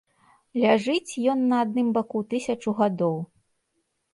Ляжыць 0.61 1.19
ён 1.35 1.39
на 1.53 1.59
адным 1.65 1.91
баку 1.99 2.19
тысячу 2.33 2.69
гадоў. 2.81 3.17